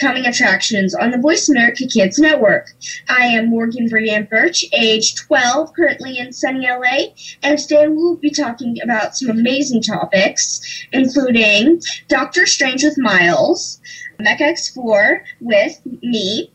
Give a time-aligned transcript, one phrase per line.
[0.00, 2.68] Coming Attractions on the Voice America Kids Network.
[3.08, 8.30] I am Morgan Verdan Bertsch, age 12, currently in sunny LA, and today we'll be
[8.30, 10.60] talking about some amazing topics,
[10.92, 13.80] including Doctor Strange with Miles,
[14.20, 16.52] Mech X4 with me,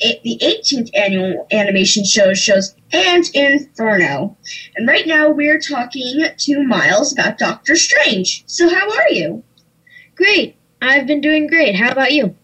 [0.00, 4.36] the 18th annual animation show shows, and Inferno.
[4.76, 8.44] And right now we're talking to Miles about Doctor Strange.
[8.46, 9.42] So how are you?
[10.14, 10.54] Great.
[10.80, 11.74] I've been doing great.
[11.74, 12.36] How about you?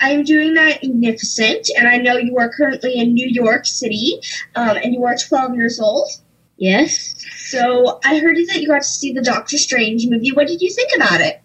[0.00, 4.20] I am doing magnificent, and I know you are currently in New York City,
[4.54, 6.08] um, and you are 12 years old.
[6.56, 7.14] Yes.
[7.36, 10.32] So I heard that you got to see the Doctor Strange movie.
[10.32, 11.40] What did you think about it?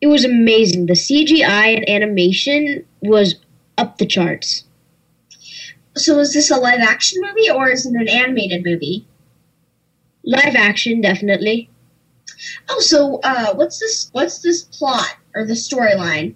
[0.00, 0.86] It was amazing.
[0.86, 3.36] The CGI and animation was
[3.78, 4.64] up the charts.
[5.96, 9.06] So is this a live action movie or is it an animated movie?
[10.24, 11.70] Live action, definitely.
[12.68, 14.10] Oh, so uh, what's this?
[14.12, 16.34] What's this plot or the storyline?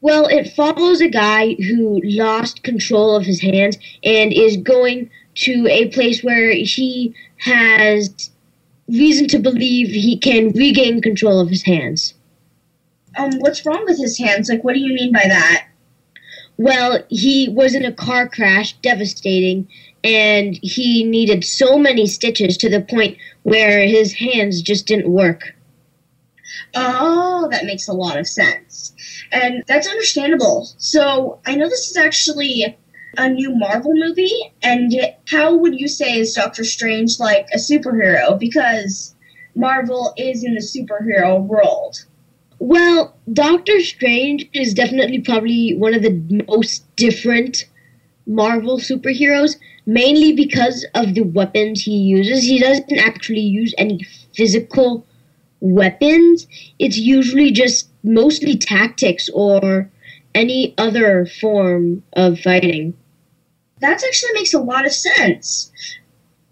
[0.00, 5.66] Well, it follows a guy who lost control of his hands and is going to
[5.70, 8.30] a place where he has
[8.88, 12.14] reason to believe he can regain control of his hands.
[13.16, 14.48] Um, what's wrong with his hands?
[14.48, 15.66] Like, what do you mean by that?
[16.56, 19.68] Well, he was in a car crash, devastating,
[20.04, 25.54] and he needed so many stitches to the point where his hands just didn't work.
[26.74, 28.94] Oh, that makes a lot of sense.
[29.32, 30.68] And that's understandable.
[30.78, 32.76] So, I know this is actually
[33.16, 34.92] a new Marvel movie, and
[35.28, 38.38] how would you say is Doctor Strange like a superhero?
[38.38, 39.14] Because
[39.54, 42.04] Marvel is in the superhero world.
[42.58, 47.64] Well, Doctor Strange is definitely probably one of the most different
[48.26, 52.42] Marvel superheroes, mainly because of the weapons he uses.
[52.42, 54.04] He doesn't actually use any
[54.34, 55.06] physical
[55.60, 56.46] weapons,
[56.78, 59.90] it's usually just mostly tactics or
[60.34, 62.94] any other form of fighting.
[63.80, 65.72] That actually makes a lot of sense.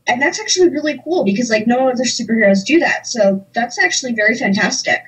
[0.06, 3.06] And that's actually really cool because like no other superheroes do that.
[3.06, 5.02] So that's actually very fantastic.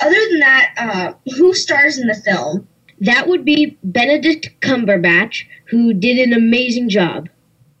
[0.00, 2.66] Other than that, uh, who stars in the film?
[3.00, 7.28] That would be Benedict Cumberbatch, who did an amazing job.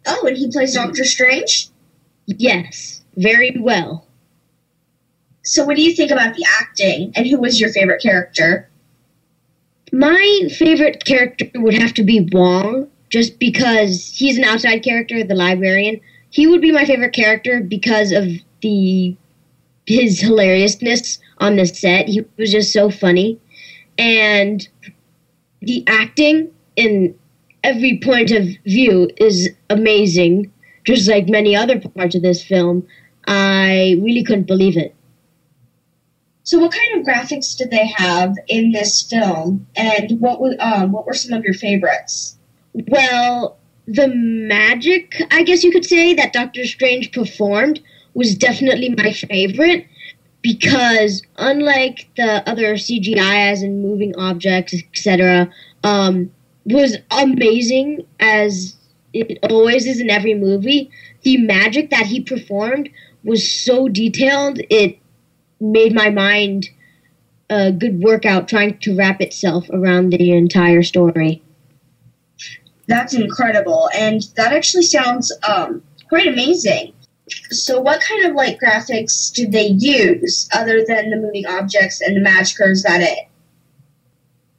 [0.06, 1.68] Oh, and he plays Doctor Strange?
[2.26, 4.03] Yes, very well.
[5.44, 8.68] So, what do you think about the acting, and who was your favorite character?
[9.92, 15.34] My favorite character would have to be Wong, just because he's an outside character, the
[15.34, 16.00] librarian.
[16.30, 18.26] He would be my favorite character because of
[18.62, 19.14] the
[19.86, 22.08] his hilariousness on the set.
[22.08, 23.38] He was just so funny,
[23.98, 24.66] and
[25.60, 27.14] the acting in
[27.62, 30.50] every point of view is amazing.
[30.84, 32.86] Just like many other parts of this film,
[33.26, 34.94] I really couldn't believe it.
[36.44, 40.92] So, what kind of graphics did they have in this film, and what was um,
[40.92, 42.36] what were some of your favorites?
[42.74, 43.56] Well,
[43.86, 47.80] the magic, I guess you could say, that Doctor Strange performed
[48.12, 49.86] was definitely my favorite
[50.42, 55.50] because, unlike the other CGI, as in moving objects, etc.,
[55.82, 56.30] um,
[56.66, 58.76] was amazing as
[59.14, 60.90] it always is in every movie.
[61.22, 62.90] The magic that he performed
[63.22, 64.98] was so detailed; it
[65.60, 66.68] made my mind
[67.50, 71.42] a good workout trying to wrap itself around the entire story.
[72.86, 76.92] That's incredible, and that actually sounds um, quite amazing.
[77.50, 82.16] So, what kind of like graphics did they use other than the moving objects and
[82.16, 82.60] the magic?
[82.60, 83.28] Or is that it?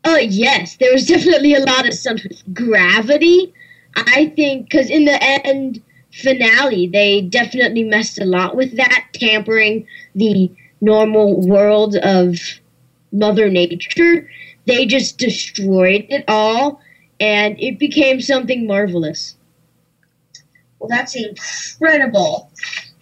[0.05, 3.53] Oh yes, there was definitely a lot of stuff with gravity.
[3.95, 5.81] I think because in the end
[6.11, 10.51] finale, they definitely messed a lot with that, tampering the
[10.81, 12.37] normal world of
[13.11, 14.29] Mother Nature.
[14.65, 16.81] They just destroyed it all,
[17.19, 19.35] and it became something marvelous.
[20.79, 22.51] Well, that's incredible.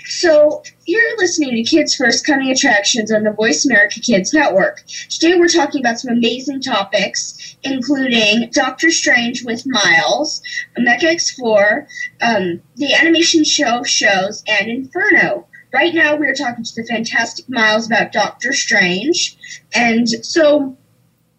[0.06, 4.84] So, you're listening to Kids First Coming Attractions on the Voice America Kids Network.
[5.10, 10.42] Today we're talking about some amazing topics, including Doctor Strange with Miles,
[10.78, 11.88] Mech X4,
[12.22, 15.48] um, the animation show shows, and Inferno.
[15.74, 19.36] Right now we're talking to the fantastic Miles about Doctor Strange.
[19.74, 20.78] And so,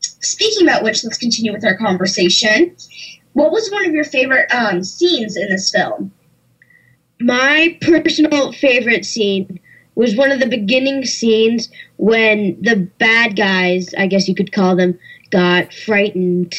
[0.01, 2.77] speaking about which, let's continue with our conversation.
[3.33, 6.13] What was one of your favorite um, scenes in this film?
[7.21, 9.61] My personal favorite scene
[9.95, 14.75] was one of the beginning scenes when the bad guys, I guess you could call
[14.75, 14.99] them,
[15.31, 16.55] got frightened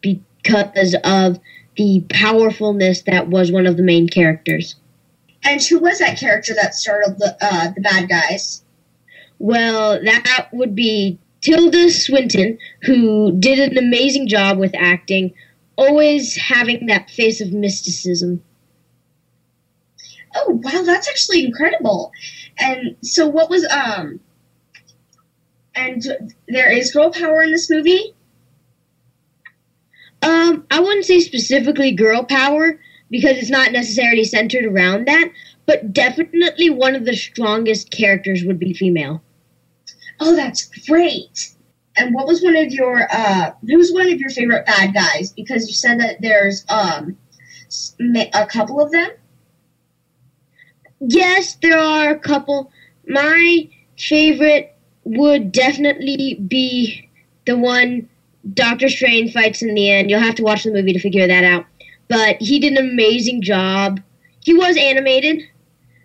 [0.00, 1.38] because of
[1.76, 4.74] the powerfulness that was one of the main characters.
[5.44, 8.62] And who was that character that startled the uh, the bad guys?
[9.38, 15.34] Well, that would be Tilda Swinton, who did an amazing job with acting,
[15.76, 18.42] always having that face of mysticism.
[20.34, 22.12] Oh wow, that's actually incredible.
[22.58, 24.20] And so, what was um?
[25.74, 28.14] And there is girl power in this movie.
[30.22, 32.78] Um, I wouldn't say specifically girl power
[33.12, 35.30] because it's not necessarily centered around that,
[35.66, 39.22] but definitely one of the strongest characters would be female.
[40.18, 41.54] Oh, that's great.
[41.96, 45.30] And what was one of your uh who's one of your favorite bad guys?
[45.30, 47.16] Because you said that there's um
[48.34, 49.10] a couple of them.
[51.00, 52.70] Yes, there are a couple.
[53.06, 53.68] My
[53.98, 54.74] favorite
[55.04, 57.10] would definitely be
[57.44, 58.08] the one
[58.54, 60.10] Doctor Strange fights in the end.
[60.10, 61.66] You'll have to watch the movie to figure that out.
[62.08, 64.00] But he did an amazing job.
[64.40, 65.42] He was animated,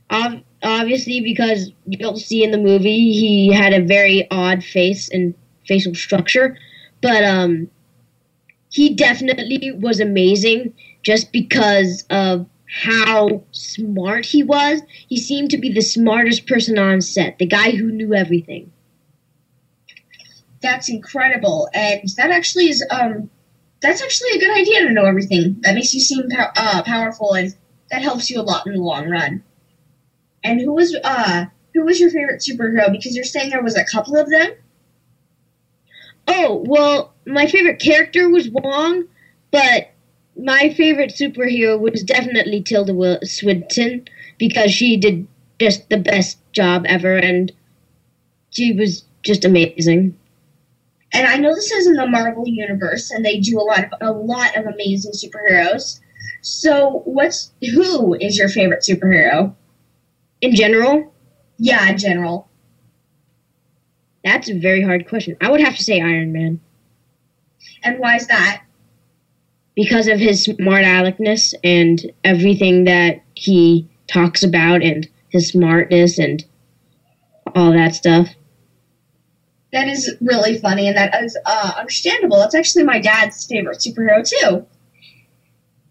[0.09, 5.33] obviously, because you'll see in the movie he had a very odd face and
[5.67, 6.57] facial structure.
[7.01, 7.69] But um,
[8.69, 10.73] he definitely was amazing
[11.03, 12.47] just because of
[12.83, 14.81] how smart he was.
[15.07, 18.71] He seemed to be the smartest person on set, the guy who knew everything
[20.61, 23.29] that's incredible, and that actually is um,
[23.81, 25.57] that's actually a good idea to know everything.
[25.61, 27.55] That makes you seem pow- uh, powerful, and
[27.91, 29.43] that helps you a lot in the long run.
[30.43, 32.91] And who was uh who was your favorite superhero?
[32.91, 34.51] Because you're saying there was a couple of them.
[36.27, 39.05] Oh well, my favorite character was Wong,
[39.51, 39.91] but
[40.37, 44.07] my favorite superhero was definitely Tilda Swinton
[44.37, 45.27] because she did
[45.59, 47.51] just the best job ever, and
[48.51, 50.17] she was just amazing.
[51.13, 53.91] And I know this is in the Marvel universe, and they do a lot of
[54.01, 55.99] a lot of amazing superheroes.
[56.41, 59.55] So, what's who is your favorite superhero
[60.41, 61.13] in general?
[61.57, 62.49] Yeah, in general.
[64.23, 65.37] That's a very hard question.
[65.39, 66.59] I would have to say Iron Man.
[67.83, 68.63] And why is that?
[69.75, 76.43] Because of his smart aleckness and everything that he talks about, and his smartness and
[77.55, 78.29] all that stuff
[79.77, 82.39] that is really funny and that is uh, understandable.
[82.39, 84.65] That's actually my dad's favorite superhero too.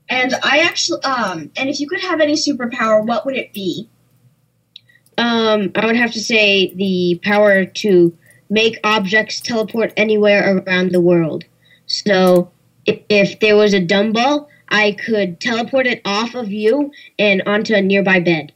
[0.09, 3.89] And I actually, um, and if you could have any superpower, what would it be?
[5.19, 8.17] Um, I would have to say the power to
[8.51, 11.45] make objects teleport anywhere around the world.
[11.87, 12.51] So
[12.87, 16.91] if, if there was a dumbbell, I could teleport it off of you
[17.21, 18.53] and onto a nearby bed.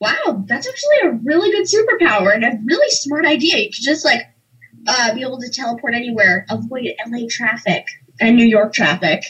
[0.00, 3.58] Wow, that's actually a really good superpower and a really smart idea.
[3.58, 4.22] You could just like
[4.86, 7.86] uh, be able to teleport anywhere, avoid LA traffic
[8.20, 9.22] and New York traffic.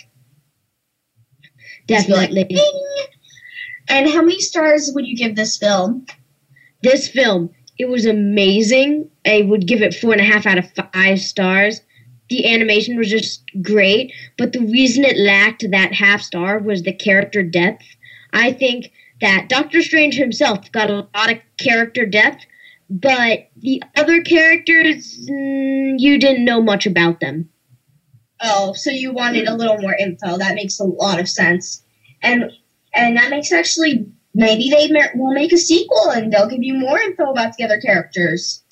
[1.86, 2.46] Definitely.
[2.50, 2.62] Like,
[3.88, 6.06] and how many stars would you give this film?
[6.82, 9.08] This film, it was amazing.
[9.24, 11.80] I would give it four and a half out of five stars.
[12.28, 16.92] The animation was just great, but the reason it lacked that half star was the
[16.92, 17.84] character depth.
[18.32, 22.44] I think that Doctor Strange himself got a lot of character depth,
[22.90, 27.48] but the other characters, mm, you didn't know much about them.
[28.42, 30.36] Oh, so you wanted a little more info.
[30.36, 31.82] That makes a lot of sense.
[32.22, 32.50] And
[32.94, 36.98] and that makes actually maybe they will make a sequel and they'll give you more
[36.98, 38.62] info about the other characters.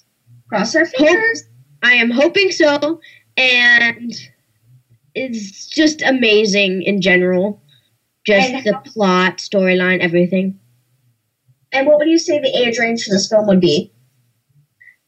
[0.49, 1.45] Cross our fingers.
[1.83, 3.01] I am hoping so,
[3.37, 4.15] and
[5.15, 7.61] it's just amazing in general.
[8.25, 10.59] Just and the plot, storyline, everything.
[11.73, 13.93] And what would you say the age range for this film would be?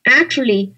[0.07, 0.75] Actually,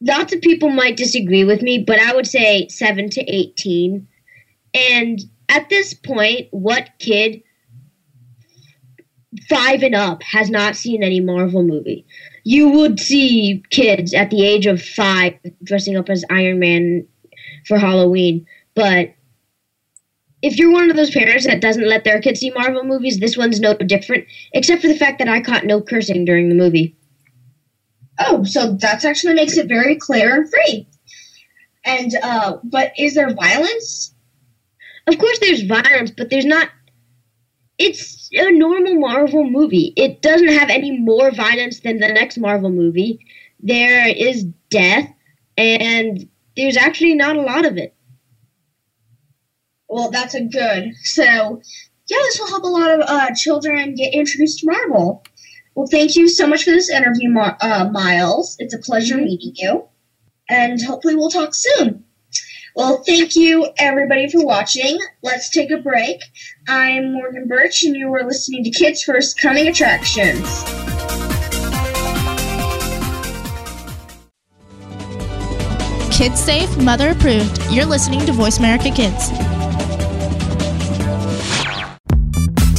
[0.00, 4.06] lots of people might disagree with me, but I would say 7 to 18.
[4.74, 7.42] And at this point, what kid
[9.48, 12.06] five and up has not seen any Marvel movie?
[12.44, 17.06] You would see kids at the age of five dressing up as Iron Man
[17.66, 19.14] for Halloween, but
[20.44, 23.36] if you're one of those parents that doesn't let their kids see Marvel movies, this
[23.36, 26.96] one's no different, except for the fact that I caught no cursing during the movie.
[28.18, 30.88] Oh, so that actually makes it very clear and free.
[31.84, 34.14] And uh, but is there violence?
[35.06, 36.68] Of course, there's violence, but there's not.
[37.78, 39.92] it's a normal Marvel movie.
[39.96, 43.18] It doesn't have any more violence than the next Marvel movie.
[43.60, 45.08] There is death,
[45.56, 47.93] and there's actually not a lot of it.
[49.94, 50.92] Well, that's a good.
[51.04, 55.22] So, yeah, this will help a lot of uh, children get introduced to Marvel.
[55.76, 58.56] Well, thank you so much for this interview, uh, Miles.
[58.58, 59.84] It's a pleasure meeting you,
[60.50, 62.02] and hopefully we'll talk soon.
[62.74, 64.98] Well, thank you everybody for watching.
[65.22, 66.18] Let's take a break.
[66.66, 70.64] I'm Morgan Bertsch, and you are listening to Kids First Coming Attractions.
[76.10, 77.62] Kids safe, mother approved.
[77.70, 79.30] You're listening to Voice America Kids.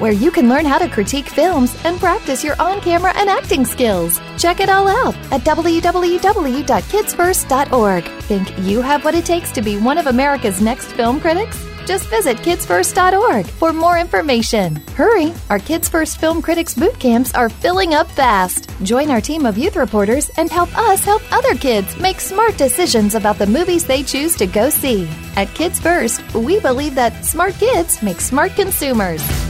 [0.00, 3.64] where you can learn how to critique films and practice your on camera and acting
[3.64, 4.20] skills.
[4.38, 8.04] Check it all out at www.kidsfirst.org.
[8.22, 11.64] Think you have what it takes to be one of America's next film critics?
[11.86, 14.76] Just visit kidsfirst.org for more information.
[14.94, 15.32] Hurry!
[15.48, 18.70] Our Kids First Film Critics boot camps are filling up fast.
[18.84, 23.16] Join our team of youth reporters and help us help other kids make smart decisions
[23.16, 25.08] about the movies they choose to go see.
[25.36, 29.49] At Kids First, we believe that smart kids make smart consumers.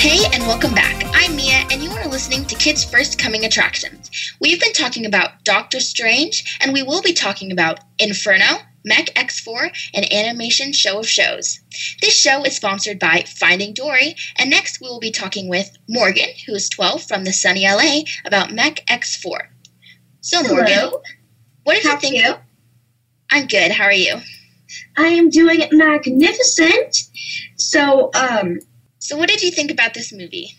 [0.00, 1.04] Hey, and welcome back.
[1.12, 4.10] I'm Mia, and you are listening to Kids First Coming Attractions.
[4.40, 9.70] We've been talking about Doctor Strange, and we will be talking about Inferno, Mech X4,
[9.92, 11.60] and Animation Show of Shows.
[12.00, 16.30] This show is sponsored by Finding Dory, and next we will be talking with Morgan,
[16.46, 19.48] who is 12 from the sunny LA, about Mech X4.
[20.22, 20.54] So, Hello.
[20.54, 20.90] Morgan,
[21.64, 22.14] what did How you are think?
[22.14, 22.34] you?
[23.30, 23.70] I'm good.
[23.70, 24.16] How are you?
[24.96, 26.96] I am doing magnificent.
[27.56, 28.60] So, um,
[29.10, 30.54] So, what did you think about this movie?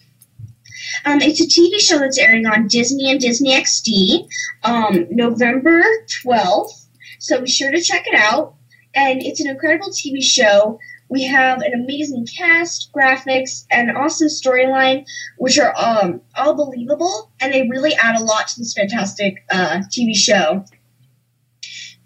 [1.06, 4.28] Um, it's a TV show that's airing on Disney and Disney XD,
[4.66, 5.82] um, November
[6.26, 6.86] 12th.
[7.20, 8.56] So be sure to check it out.
[8.94, 10.80] And it's an incredible TV show.
[11.08, 15.06] We have an amazing cast, graphics, and awesome storyline,
[15.38, 19.84] which are um, all believable, and they really add a lot to this fantastic uh,
[19.90, 20.66] TV show.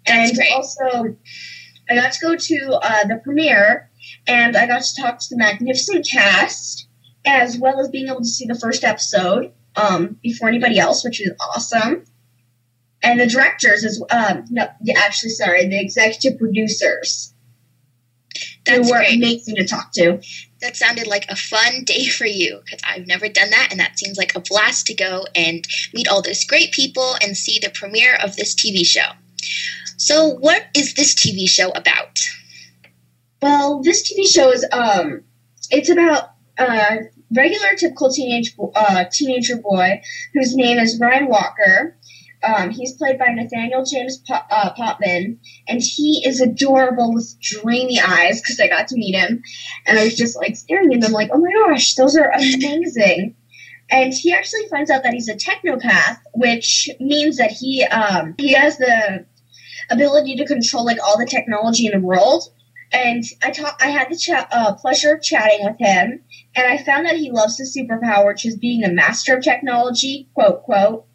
[0.06, 0.52] That's and great.
[0.52, 1.16] also,
[1.90, 3.90] I got to go to uh, the premiere,
[4.26, 6.88] and I got to talk to the magnificent cast,
[7.24, 11.20] as well as being able to see the first episode um, before anybody else, which
[11.20, 12.04] is awesome.
[13.02, 17.32] And the directors, as um, no, yeah, actually, sorry, the executive producers,
[18.64, 19.16] That's who were great.
[19.16, 20.20] amazing to talk to.
[20.60, 23.98] That sounded like a fun day for you because I've never done that, and that
[23.98, 27.70] seems like a blast to go and meet all those great people and see the
[27.70, 29.12] premiere of this TV show.
[29.98, 32.18] So, what is this TV show about?
[33.42, 35.22] Well, this TV show is um,
[35.70, 36.98] it's about a
[37.34, 40.00] regular, typical teenage uh, teenager boy
[40.32, 41.96] whose name is Ryan Walker.
[42.42, 45.38] Um, he's played by Nathaniel James Po- uh, Potvin,
[45.68, 49.42] and he is adorable with dreamy eyes because I got to meet him,
[49.86, 53.34] and I was just like staring at them, like, oh my gosh, those are amazing.
[53.90, 58.52] And he actually finds out that he's a technopath, which means that he um, he
[58.52, 59.24] has the
[59.90, 62.44] ability to control like all the technology in the world
[62.92, 66.22] and I ta- I had the uh, pleasure of chatting with him,
[66.54, 70.28] and I found that he loves his superpower, which is being a master of technology,
[70.34, 71.06] quote quote,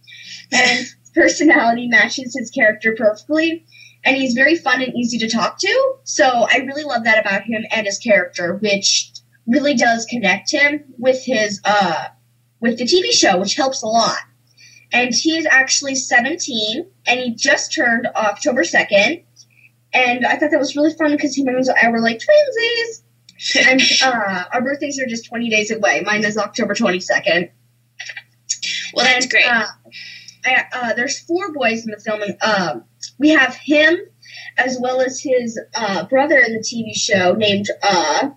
[0.51, 0.85] and
[1.15, 3.65] personality matches his character perfectly,
[4.03, 5.95] and he's very fun and easy to talk to.
[6.03, 9.11] So I really love that about him and his character, which
[9.47, 12.07] really does connect him with his uh
[12.59, 14.19] with the TV show, which helps a lot.
[14.93, 19.23] And he is actually 17, and he just turned October 2nd
[19.93, 23.01] and I thought that was really fun because he and I were like twinsies.
[23.67, 26.01] and uh, our birthdays are just 20 days away.
[26.05, 27.49] Mine is October 22nd.
[28.93, 29.45] Well, that's And, great.
[29.45, 29.67] Uh,
[30.45, 32.21] I, uh, there's four boys in the film.
[32.21, 32.83] And, um,
[33.19, 33.97] we have him
[34.57, 38.29] as well as his uh, brother in the TV show named uh,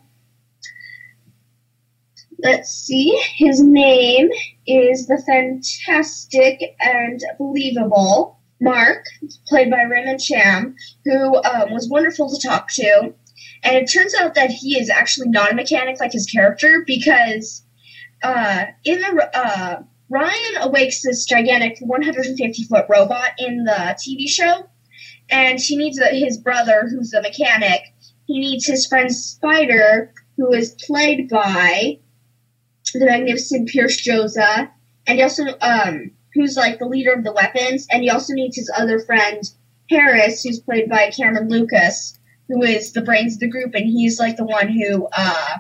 [2.45, 3.19] let's see.
[3.37, 4.29] His name
[4.67, 8.34] is the fantastic and believable
[8.65, 9.05] Mark,
[9.47, 13.15] played by Raymond Cham, who um, was wonderful to talk to.
[13.63, 17.65] And it turns out that he is actually not a mechanic like his character because
[18.23, 24.69] uh, in the uh, Ryan awakes this gigantic 150 foot robot in the TV show,
[25.31, 27.81] and he needs his brother, who's a mechanic.
[28.27, 31.99] He needs his friend Spider, who is played by
[32.93, 34.71] the magnificent Pearce Joza,
[35.07, 38.71] and also um, who's like the leader of the weapons, and he also needs his
[38.77, 39.43] other friend
[39.91, 44.19] Harris, who's played by Kamran Lucas, who is the brains of the group, and he's
[44.19, 45.59] like the one who uh,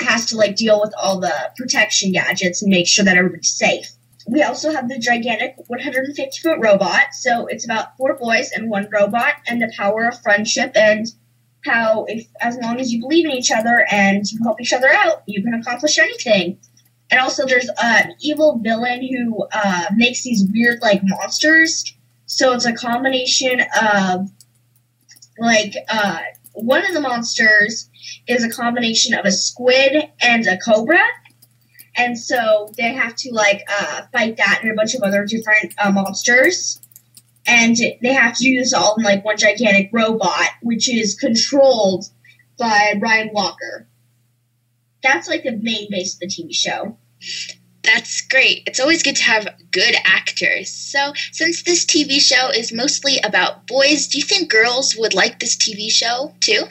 [0.00, 3.90] has to like deal with all the protection gadgets and make sure that everybody's safe.
[4.28, 8.88] We also have the gigantic 150 foot robot, so it's about four boys and one
[8.92, 11.06] robot, and the power of friendship and
[11.64, 14.88] how if as long as you believe in each other and you help each other
[14.88, 16.58] out, you can accomplish anything.
[17.10, 21.84] And also, there's an evil villain who uh, makes these weird like monsters.
[22.26, 24.30] So it's a combination of
[25.38, 26.18] like uh,
[26.54, 27.88] one of the monsters
[28.26, 31.02] is a combination of a squid and a cobra.
[31.96, 35.74] And so they have to like uh, fight that and a bunch of other different
[35.78, 36.80] uh, monsters.
[37.46, 42.06] And they have to do this all in like one gigantic robot, which is controlled
[42.58, 43.86] by Ryan Walker.
[45.06, 46.96] That's like the main base of the TV show.
[47.84, 48.64] That's great.
[48.66, 50.70] It's always good to have good actors.
[50.70, 55.38] So, since this TV show is mostly about boys, do you think girls would like
[55.38, 56.64] this TV show too?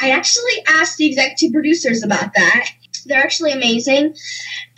[0.00, 2.68] I actually asked the executive producers about that.
[3.06, 4.14] They're actually amazing,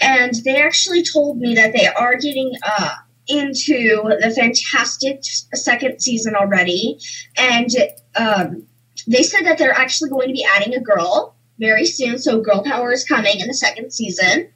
[0.01, 2.95] and they actually told me that they are getting uh,
[3.27, 5.25] into the fantastic
[5.55, 6.99] second season already,
[7.37, 7.71] and
[8.15, 8.67] um,
[9.09, 12.19] they said that they're actually going to be adding a girl very soon.
[12.19, 14.49] So, girl power is coming in the second season,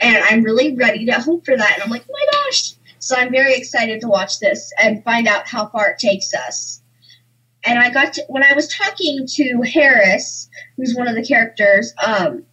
[0.00, 1.72] and I'm really ready to hope for that.
[1.74, 2.74] And I'm like, oh my gosh!
[2.98, 6.80] So I'm very excited to watch this and find out how far it takes us
[7.64, 11.94] and I got to, when I was talking to Harris, who's one of the characters,
[12.04, 12.44] um,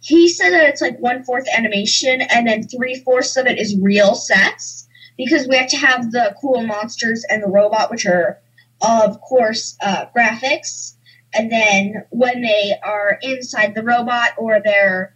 [0.00, 3.78] he said that it's like one fourth animation and then three fourths of it is
[3.78, 8.38] real sets because we have to have the cool monsters and the robot, which are
[8.80, 10.94] of course uh, graphics,
[11.34, 15.14] and then when they are inside the robot or they're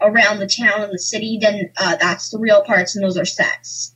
[0.00, 3.24] around the town and the city, then uh, that's the real parts and those are
[3.24, 3.94] sets.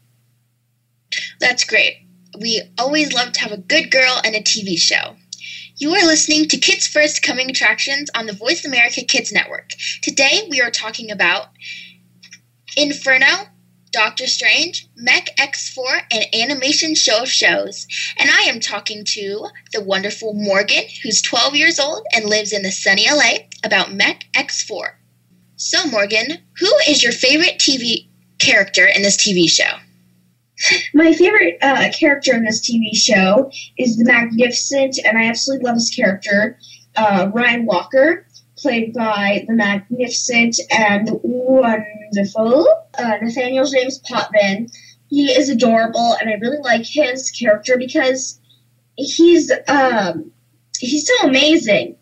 [1.40, 2.02] That's great
[2.38, 5.16] we always love to have a good girl and a TV show.
[5.76, 9.70] You are listening to Kids First Coming Attractions on the Voice America Kids Network.
[10.02, 11.48] Today we are talking about
[12.76, 13.48] Inferno,
[13.92, 17.86] Doctor Strange, Mech X4, and Animation Show of Shows.
[18.18, 22.62] And I am talking to the wonderful Morgan, who's 12 years old and lives in
[22.62, 24.94] the sunny LA, about Mech X4.
[25.56, 29.78] So, Morgan, who is your favorite TV character in this TV show?
[30.94, 35.76] My favorite uh, character in this TV show is the Magnificent, and I absolutely love
[35.76, 36.58] his character,
[36.96, 38.26] uh, Ryan Walker,
[38.62, 44.68] played by the Magnificent and wonderful uh, Nathaniel James Potvin.
[45.08, 48.40] He is adorable, and I really like his character because
[48.96, 50.30] he's um,
[50.78, 51.96] he's so amazing,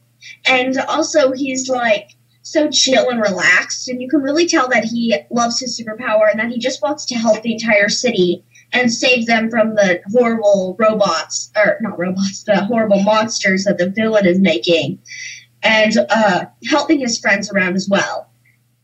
[0.47, 2.11] and also he's like
[2.43, 6.39] so chill and relaxed, and you can really tell that he loves his superpower and
[6.39, 10.77] that he just wants to help the entire city and save them from the horrible
[10.79, 14.99] robots, or not robots, the horrible monsters that the villain is making,
[15.63, 18.31] and uh, helping his friends around as well.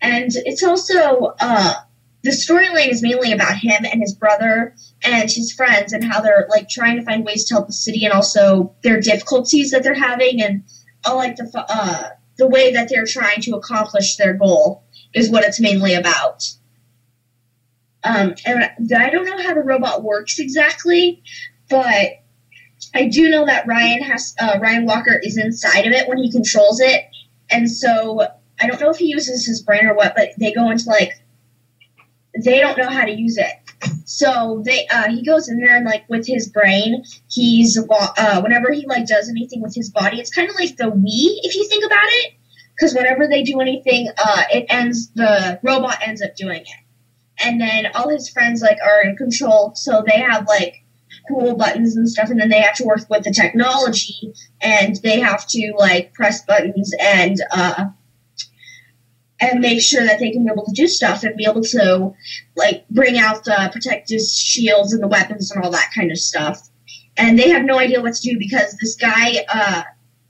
[0.00, 1.74] And it's also uh,
[2.22, 6.46] the storyline is mainly about him and his brother and his friends and how they're
[6.50, 9.94] like trying to find ways to help the city and also their difficulties that they're
[9.94, 10.64] having and
[11.04, 14.84] all like the uh, the way that they're trying to accomplish their goal
[15.14, 16.44] is what it's mainly about.
[18.04, 21.22] Um, and I don't know how the robot works exactly,
[21.68, 22.22] but
[22.94, 26.30] I do know that Ryan has uh, Ryan Walker is inside of it when he
[26.30, 27.04] controls it,
[27.50, 28.26] and so
[28.60, 31.12] I don't know if he uses his brain or what, but they go into like
[32.44, 33.52] they don't know how to use it.
[34.04, 38.72] So they uh, he goes in there and like with his brain, he's uh, whenever
[38.72, 41.68] he like does anything with his body, it's kind of like the Wii if you
[41.68, 42.34] think about it,
[42.74, 46.68] because whenever they do anything, uh, it ends the robot ends up doing it.
[47.44, 50.82] And then all his friends like are in control, so they have like
[51.28, 55.20] cool buttons and stuff, and then they have to work with the technology, and they
[55.20, 57.86] have to like press buttons and uh,
[59.40, 62.14] and make sure that they can be able to do stuff and be able to
[62.56, 66.68] like bring out the protective shields and the weapons and all that kind of stuff.
[67.18, 69.82] And they have no idea what to do because this guy, uh,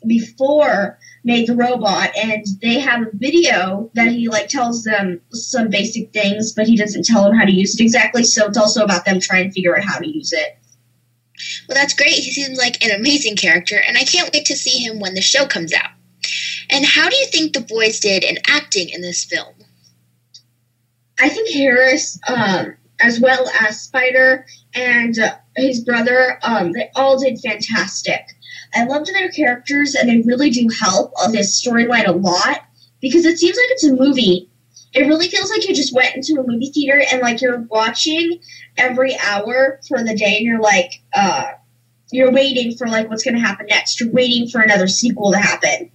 [0.07, 5.69] before made the robot and they have a video that he like tells them some
[5.69, 8.85] basic things but he doesn't tell them how to use it exactly so it's also
[8.85, 10.59] about them trying to figure out how to use it
[11.69, 12.15] well that's great.
[12.15, 15.23] He seems like an amazing character and i can't wait to see him when the
[15.23, 15.91] show comes out.
[16.71, 19.55] And how do you think the boys did in acting in this film?
[21.19, 27.19] I think harris um, as well as spider and uh, his brother um, they all
[27.19, 28.27] did fantastic.
[28.75, 32.65] I loved their characters, and they really do help on this storyline a lot
[33.01, 34.51] because it seems like it's a movie.
[34.93, 38.41] It really feels like you just went into a movie theater and like you're watching
[38.77, 41.53] every hour for the day, and you're like, uh,
[42.13, 44.01] you're waiting for like what's going to happen next.
[44.01, 45.91] You're waiting for another sequel to happen,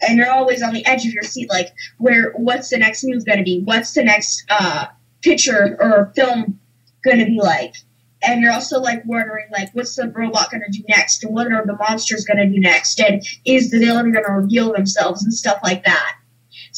[0.00, 1.68] and you're always on the edge of your seat, like,
[1.98, 3.60] where what's the next move going to be?
[3.60, 4.86] What's the next uh,
[5.22, 6.58] picture or film
[7.04, 7.74] going to be like?
[8.22, 11.46] and you're also like wondering like what's the robot going to do next and what
[11.46, 15.22] are the monsters going to do next and is the villain going to reveal themselves
[15.22, 16.17] and stuff like that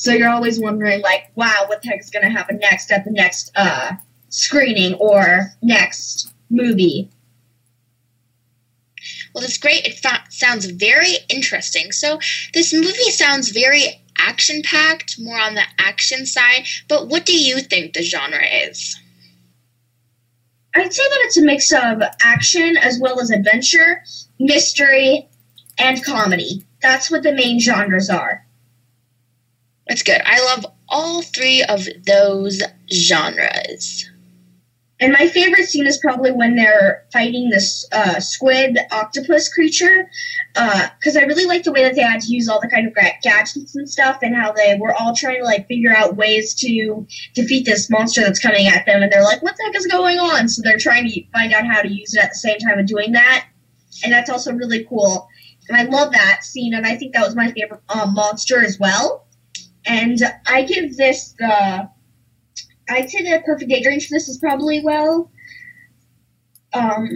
[0.00, 3.04] so you're always wondering like wow what the heck is going to happen next at
[3.04, 3.92] the next uh,
[4.30, 7.10] screening or next movie
[9.34, 12.18] well that's great it fa- sounds very interesting so
[12.54, 17.60] this movie sounds very action packed more on the action side but what do you
[17.60, 18.98] think the genre is
[20.74, 24.04] I'd say that it's a mix of action as well as adventure,
[24.38, 25.28] mystery,
[25.78, 26.64] and comedy.
[26.80, 28.46] That's what the main genres are.
[29.90, 30.22] That's good.
[30.24, 34.08] I love all three of those genres.
[35.00, 40.08] And my favorite scene is probably when they're fighting this uh, squid octopus creature,
[40.54, 42.86] because uh, I really like the way that they had to use all the kind
[42.86, 46.54] of gadgets and stuff, and how they were all trying to like figure out ways
[46.60, 49.88] to defeat this monster that's coming at them, and they're like, "What the heck is
[49.88, 52.58] going on?" So they're trying to find out how to use it at the same
[52.58, 53.48] time of doing that,
[54.04, 55.26] and that's also really cool.
[55.68, 58.78] And I love that scene, and I think that was my favorite um, monster as
[58.78, 59.26] well.
[59.86, 61.88] And I give this the
[62.88, 65.30] I'd say the perfect age range for this is probably well,
[66.72, 67.08] um,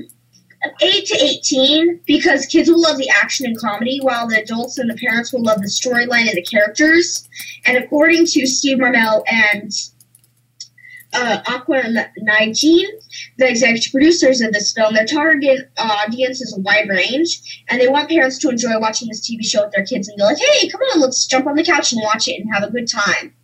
[0.81, 4.89] eight to eighteen because kids will love the action and comedy, while the adults and
[4.89, 7.29] the parents will love the storyline and the characters.
[7.67, 9.73] And according to Steve Marmel and
[11.15, 17.65] uh, Aqua the executive producers of this film, their target audience is a wide range,
[17.69, 20.23] and they want parents to enjoy watching this TV show with their kids and be
[20.23, 22.71] like, "Hey, come on, let's jump on the couch and watch it and have a
[22.71, 23.35] good time."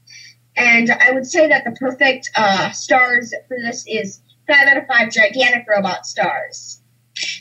[0.56, 4.87] And I would say that the perfect uh, stars for this is five out of
[4.87, 6.79] five gigantic robot stars.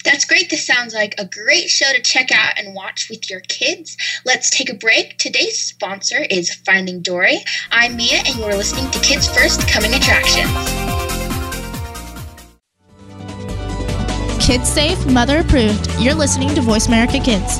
[0.04, 0.50] That's great.
[0.50, 3.98] This sounds like a great show to check out and watch with your kids.
[4.26, 5.18] Let's take a break.
[5.18, 7.40] Today's sponsor is Finding Dory.
[7.72, 10.50] I'm Mia, and you're listening to Kids First Coming Attractions.
[14.46, 15.88] Kids safe, mother approved.
[16.00, 17.60] You're listening to Voice America Kids.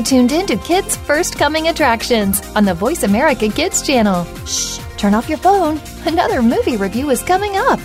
[0.00, 4.24] Are tuned in to Kids First Coming Attractions on the Voice America Kids channel.
[4.46, 5.78] Shh, turn off your phone.
[6.06, 7.78] Another movie review is coming up.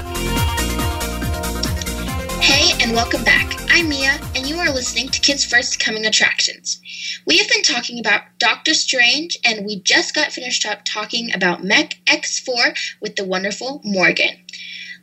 [2.42, 3.54] Hey, and welcome back.
[3.70, 6.80] I'm Mia, and you are listening to Kids First Coming Attractions.
[7.28, 11.66] We have been talking about Doctor Strange, and we just got finished up talking about
[11.66, 14.38] Mech X4 with the wonderful Morgan.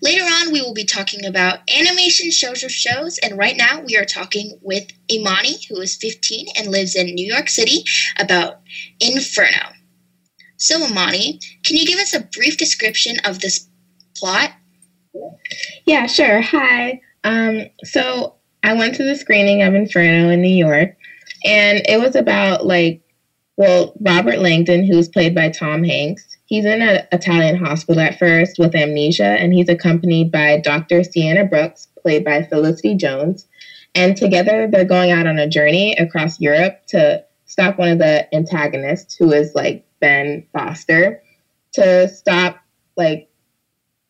[0.02, 3.96] Later on, we will be talking about animation shows or shows, and right now we
[3.96, 7.84] are talking with Imani, who is 15 and lives in New York City,
[8.18, 8.60] about
[8.98, 9.68] Inferno.
[10.56, 13.68] So, Imani, can you give us a brief description of this
[14.16, 14.52] plot?
[15.86, 16.40] Yeah, sure.
[16.40, 17.00] Hi.
[17.22, 18.34] Um, so
[18.64, 20.96] I went to the screening of Inferno in New York,
[21.44, 23.02] and it was about like,
[23.56, 26.26] well, Robert Langdon, who's played by Tom Hanks.
[26.52, 31.02] He's in an Italian hospital at first with amnesia, and he's accompanied by Dr.
[31.02, 33.48] Sienna Brooks, played by Felicity Jones.
[33.94, 38.28] And together they're going out on a journey across Europe to stop one of the
[38.34, 41.22] antagonists, who is like Ben Foster,
[41.72, 42.58] to stop
[42.98, 43.30] like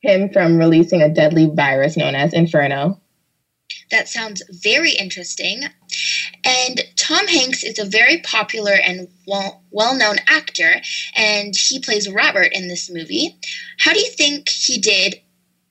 [0.01, 3.01] him from releasing a deadly virus known as Inferno.
[3.93, 5.67] That sounds very interesting.
[6.45, 10.81] And Tom Hanks is a very popular and well known actor,
[11.15, 13.37] and he plays Robert in this movie.
[13.79, 15.21] How do you think he did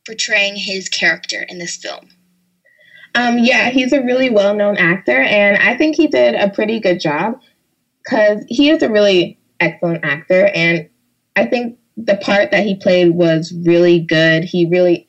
[0.06, 2.10] portraying his character in this film?
[3.16, 6.80] Um, yeah, he's a really well known actor, and I think he did a pretty
[6.80, 7.42] good job
[8.04, 10.48] because he is a really excellent actor.
[10.56, 10.90] And
[11.36, 14.46] I think the part that he played was really good.
[14.46, 15.08] He really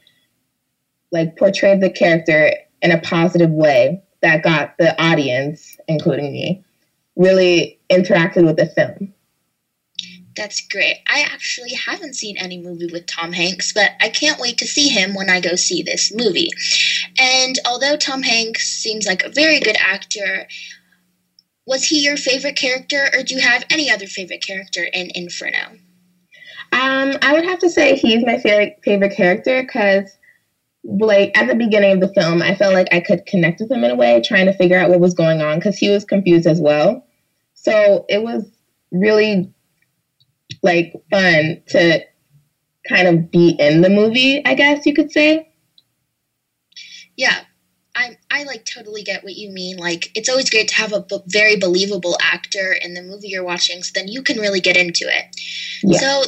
[1.13, 6.65] like portrayed the character in a positive way that got the audience, including me,
[7.17, 9.13] really interacted with the film.
[10.35, 10.97] That's great.
[11.07, 14.89] I actually haven't seen any movie with Tom Hanks, but I can't wait to see
[14.89, 16.49] him when I go see this movie.
[17.19, 20.47] And although Tom Hanks seems like a very good actor,
[21.67, 25.79] was he your favorite character, or do you have any other favorite character in Inferno?
[26.73, 30.17] Um, I would have to say he's my favorite favorite character because,
[30.85, 33.85] like, at the beginning of the film, I felt like I could connect with him
[33.85, 36.47] in a way, trying to figure out what was going on because he was confused
[36.47, 37.05] as well.
[37.55, 38.51] So it was
[38.91, 39.51] really
[40.63, 42.01] like fun to
[42.89, 45.47] kind of be in the movie, I guess you could say.
[47.17, 47.41] Yeah,
[47.95, 49.77] I I like totally get what you mean.
[49.77, 53.45] Like it's always great to have a b- very believable actor in the movie you're
[53.45, 55.25] watching, so then you can really get into it.
[55.83, 55.99] Yeah.
[55.99, 56.25] So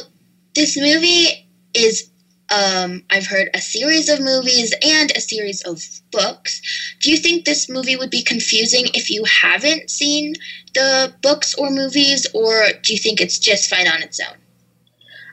[0.53, 2.09] this movie is
[2.49, 5.81] um, I've heard a series of movies and a series of
[6.11, 6.61] books.
[7.01, 10.35] Do you think this movie would be confusing if you haven't seen
[10.73, 14.37] the books or movies, or do you think it's just fine on its own?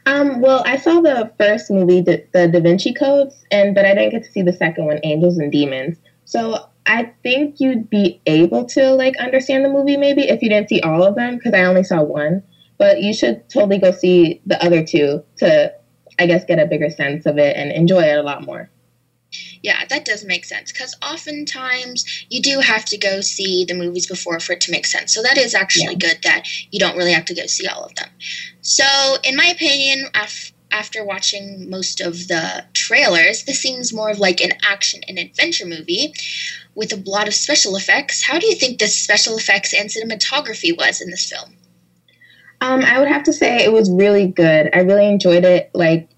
[0.05, 3.95] Um, well, I saw the first movie, the, the Da Vinci Codes, and but I
[3.95, 5.99] didn't get to see the second one, Angels and Demons.
[6.25, 10.69] So I think you'd be able to like understand the movie maybe if you didn't
[10.69, 12.43] see all of them because I only saw one.
[12.79, 15.73] But you should totally go see the other two to,
[16.19, 18.71] I guess, get a bigger sense of it and enjoy it a lot more.
[19.63, 24.07] Yeah, that does make sense because oftentimes you do have to go see the movies
[24.07, 25.15] before for it to make sense.
[25.15, 26.11] So that is actually yeah.
[26.11, 28.09] good that you don't really have to go see all of them.
[28.61, 28.85] So,
[29.25, 34.41] in my opinion, af- after watching most of the trailers, this seems more of like
[34.41, 36.15] an action and adventure movie
[36.75, 38.23] with a lot of special effects.
[38.23, 41.57] How do you think the special effects and cinematography was in this film?
[42.63, 44.71] Um, I would have to say it was really good.
[44.73, 45.69] I really enjoyed it.
[45.75, 46.09] Like,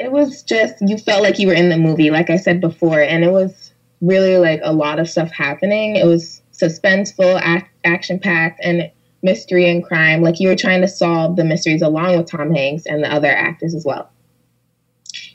[0.00, 3.02] it was just, you felt like you were in the movie, like I said before,
[3.02, 5.96] and it was really like a lot of stuff happening.
[5.96, 8.90] It was suspenseful, act- action packed, and
[9.22, 10.22] mystery and crime.
[10.22, 13.30] Like, you were trying to solve the mysteries along with Tom Hanks and the other
[13.30, 14.10] actors as well.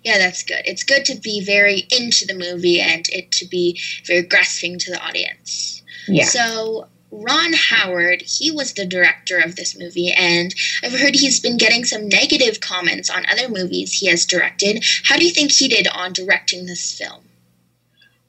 [0.03, 0.63] Yeah, that's good.
[0.65, 4.91] It's good to be very into the movie and it to be very grasping to
[4.91, 5.83] the audience.
[6.07, 6.25] Yeah.
[6.25, 11.57] So, Ron Howard, he was the director of this movie, and I've heard he's been
[11.57, 14.83] getting some negative comments on other movies he has directed.
[15.03, 17.25] How do you think he did on directing this film?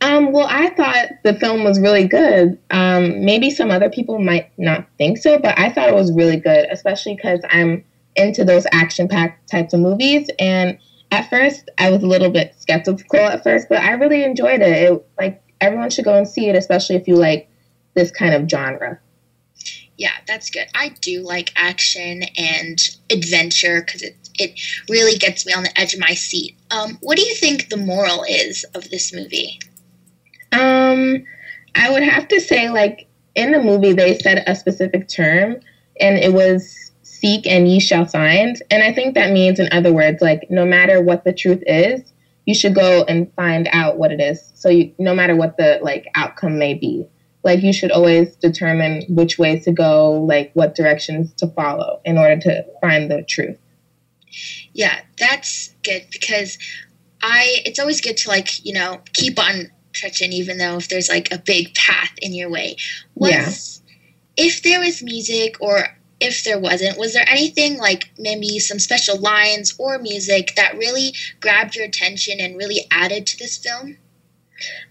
[0.01, 2.59] Um, well, I thought the film was really good.
[2.71, 6.39] Um, maybe some other people might not think so, but I thought it was really
[6.39, 7.85] good, especially because I'm
[8.17, 10.29] into those action packed types of movies.
[10.41, 10.77] And
[11.13, 14.91] at first, I was a little bit skeptical at first, but I really enjoyed it.
[14.93, 17.49] it like, everyone should go and see it, especially if you like
[17.95, 18.99] this kind of genre.
[19.97, 20.67] Yeah, that's good.
[20.75, 22.79] I do like action and
[23.11, 26.57] adventure because it it really gets me on the edge of my seat.
[26.71, 29.61] Um, what do you think the moral is of this movie?
[30.53, 31.25] Um,
[31.75, 35.61] I would have to say, like in the movie, they said a specific term,
[36.01, 39.93] and it was "seek and ye shall find." And I think that means, in other
[39.93, 42.13] words, like no matter what the truth is,
[42.47, 44.51] you should go and find out what it is.
[44.55, 47.07] So you, no matter what the like outcome may be
[47.45, 52.19] like you should always determine which way to go, like what directions to follow in
[52.19, 53.59] order to find the truth.
[54.73, 56.59] Yeah, that's good because
[57.21, 61.09] I it's always good to like, you know, keep on trudging even though if there's
[61.09, 62.77] like a big path in your way.
[63.15, 63.83] Was
[64.37, 64.47] yeah.
[64.47, 65.85] if there was music or
[66.21, 71.15] if there wasn't, was there anything like maybe some special lines or music that really
[71.41, 73.99] grabbed your attention and really added to this film?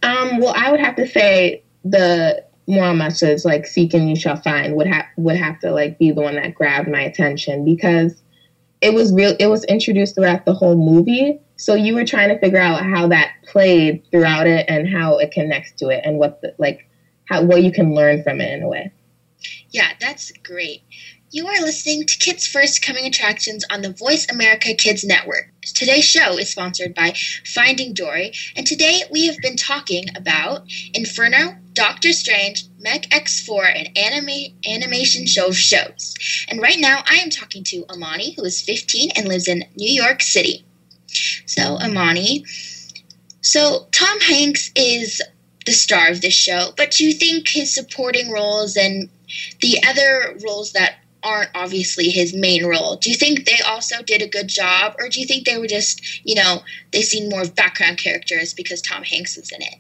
[0.03, 4.35] Um, well, I would have to say the moral message like seek and you shall
[4.37, 8.21] find would have would have to like be the one that grabbed my attention because
[8.81, 9.35] it was real.
[9.39, 13.07] It was introduced throughout the whole movie, so you were trying to figure out how
[13.09, 16.89] that played throughout it and how it connects to it and what the, like
[17.25, 18.91] how what you can learn from it in a way.
[19.69, 20.81] Yeah, that's great.
[21.29, 25.49] You are listening to Kids First Coming Attractions on the Voice America Kids Network.
[25.61, 27.13] Today's show is sponsored by
[27.45, 30.63] Finding Dory, and today we have been talking about
[30.93, 36.15] Inferno, Doctor Strange, Mech X4, and anime animation show shows.
[36.49, 39.91] And right now I am talking to Imani, who is 15 and lives in New
[39.91, 40.65] York City.
[41.45, 42.45] So, Imani,
[43.41, 45.21] so Tom Hanks is
[45.65, 49.09] the star of this show, but do you think his supporting roles and
[49.61, 52.95] the other roles that aren't obviously his main role.
[52.95, 55.67] Do you think they also did a good job, or do you think they were
[55.67, 59.75] just, you know, they seemed more background characters because Tom Hanks was in it?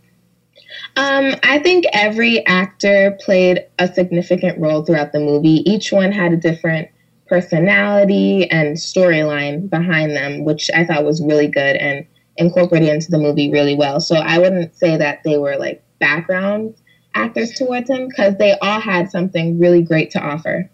[0.95, 5.69] Um, I think every actor played a significant role throughout the movie.
[5.69, 6.89] Each one had a different
[7.27, 12.05] personality and storyline behind them, which I thought was really good and
[12.37, 13.99] incorporated into the movie really well.
[14.01, 16.75] So I wouldn't say that they were like background
[17.15, 20.69] actors towards him because they all had something really great to offer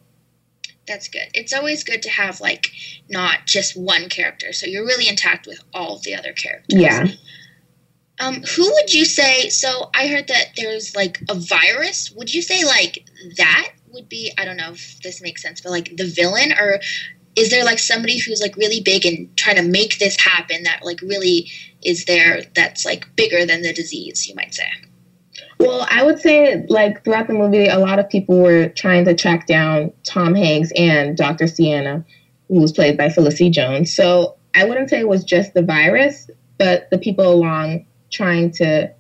[0.88, 1.28] that's good.
[1.34, 2.72] It's always good to have like
[3.10, 6.80] not just one character, so you're really intact with all the other characters.
[6.82, 7.08] Yeah.
[8.20, 9.50] Um, who would you say?
[9.50, 12.12] So I heard that there's like a virus.
[12.12, 13.06] Would you say like
[13.38, 14.34] that would be?
[14.38, 16.80] I don't know if this makes sense, but like the villain, or
[17.36, 20.84] is there like somebody who's like really big and trying to make this happen that
[20.84, 21.52] like really
[21.84, 22.42] is there?
[22.56, 24.70] That's like bigger than the disease, you might say.
[25.60, 29.16] Well, I would say, like, throughout the movie, a lot of people were trying to
[29.16, 31.48] track down Tom Hanks and Dr.
[31.48, 32.06] Sienna,
[32.48, 33.92] who was played by Felicity Jones.
[33.92, 38.94] So I wouldn't say it was just the virus, but the people along trying to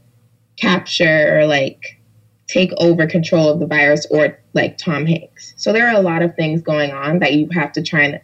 [0.57, 1.99] capture or, like,
[2.47, 5.53] take over control of the virus or, like, Tom Hanks.
[5.57, 8.21] So there are a lot of things going on that you have to try and,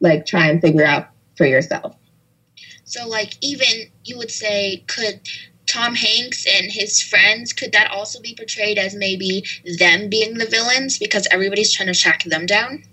[0.00, 1.96] like, try and figure out for yourself.
[2.84, 5.20] So, like, even you would say, could
[5.66, 9.44] Tom Hanks and his friends, could that also be portrayed as maybe
[9.78, 12.84] them being the villains because everybody's trying to track them down?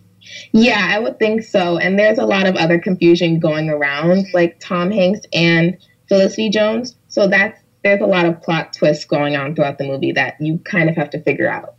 [0.54, 1.78] Yeah, I would think so.
[1.78, 4.36] And there's a lot of other confusion going around, mm-hmm.
[4.36, 6.96] like Tom Hanks and Felicity Jones.
[7.10, 10.60] So that's there's a lot of plot twists going on throughout the movie that you
[10.60, 11.76] kind of have to figure out.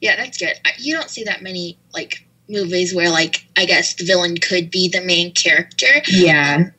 [0.00, 0.54] Yeah, that's good.
[0.78, 4.88] You don't see that many like movies where like I guess the villain could be
[4.88, 6.02] the main character.
[6.08, 6.70] Yeah.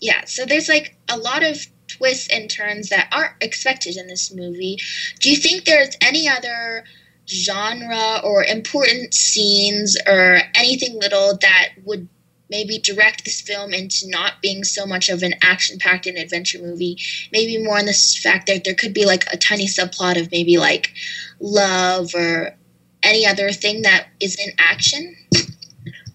[0.00, 4.32] Yeah, so there's like a lot of twists and turns that aren't expected in this
[4.34, 4.78] movie.
[5.20, 6.84] Do you think there's any other
[7.26, 12.08] genre or important scenes or anything little that would
[12.54, 16.60] maybe direct this film into not being so much of an action packed and adventure
[16.60, 16.96] movie?
[17.32, 20.56] Maybe more on this fact that there could be like a tiny subplot of maybe
[20.56, 20.94] like
[21.40, 22.56] love or
[23.02, 25.16] any other thing that is in action?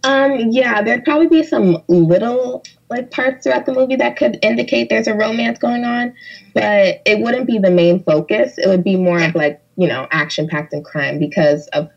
[0.05, 4.89] Um, yeah, there'd probably be some little like parts throughout the movie that could indicate
[4.89, 6.15] there's a romance going on,
[6.53, 8.57] but it wouldn't be the main focus.
[8.57, 11.89] It would be more of like, you know, action packed and crime because of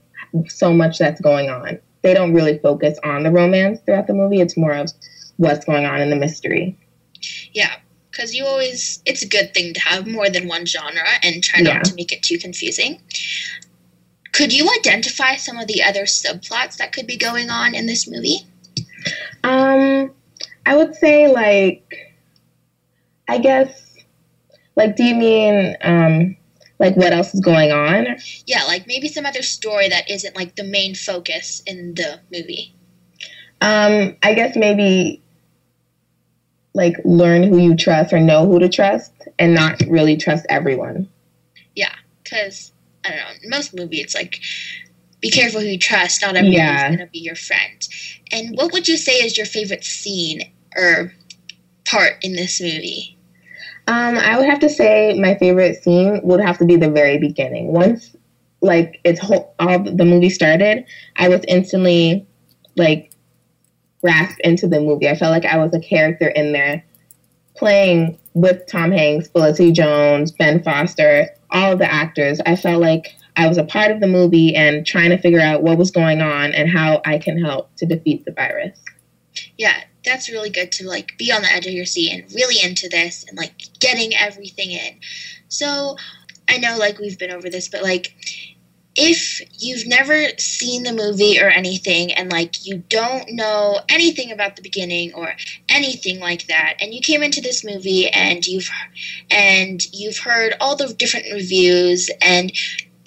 [0.49, 1.79] so much that's going on.
[2.03, 4.41] They don't really focus on the romance throughout the movie.
[4.41, 4.91] It's more of
[5.37, 6.79] what's going on in the mystery.
[7.53, 7.77] Yeah,
[8.11, 11.61] because you always, it's a good thing to have more than one genre and try
[11.61, 11.83] not yeah.
[11.83, 13.01] to make it too confusing.
[14.33, 18.09] Could you identify some of the other subplots that could be going on in this
[18.09, 18.47] movie?
[19.45, 20.13] Um,
[20.67, 22.15] I would say like
[23.29, 23.97] I guess
[24.77, 26.37] like do you mean um
[26.83, 28.17] like what else is going on?
[28.45, 32.75] Yeah, like maybe some other story that isn't like the main focus in the movie.
[33.61, 35.23] Um I guess maybe
[36.75, 41.09] like learn who you trust or know who to trust and not really trust everyone.
[41.77, 42.73] Yeah, cuz
[43.05, 44.41] I don't know, most movies it's like
[45.21, 46.21] be careful who you trust.
[46.21, 46.89] Not everyone's yeah.
[46.89, 47.89] going to be your friend.
[48.33, 51.15] And what would you say is your favorite scene or
[51.85, 53.12] part in this movie?
[53.89, 57.19] Um, I would have to say my favorite scene would have to be the very
[57.19, 57.73] beginning.
[57.73, 58.15] Once,
[58.61, 60.85] like it's whole, all the movie started,
[61.17, 62.27] I was instantly
[62.77, 63.13] like
[64.01, 65.09] grasped into the movie.
[65.09, 66.85] I felt like I was a character in there,
[67.57, 72.41] playing with Tom Hanks, Felicity Jones, Ben Foster, all the actors.
[72.47, 75.63] I felt like I was a part of the movie and trying to figure out
[75.63, 78.79] what was going on and how I can help to defeat the virus.
[79.57, 82.63] Yeah, that's really good to like be on the edge of your seat and really
[82.63, 84.99] into this and like getting everything in.
[85.49, 85.97] So,
[86.49, 88.15] I know like we've been over this, but like
[88.95, 94.57] if you've never seen the movie or anything and like you don't know anything about
[94.57, 95.35] the beginning or
[95.71, 98.69] anything like that and you came into this movie and you've
[99.31, 102.53] and you've heard all the different reviews and